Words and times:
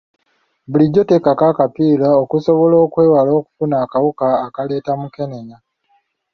Bulijjo 0.69 1.03
teekako 1.07 1.43
akapiira 1.51 2.07
okusobola 2.23 2.75
okwewala 2.85 3.31
okufuna 3.39 3.75
akawuka 3.83 4.27
akaleeta 4.45 4.91
mukenenya. 5.01 5.57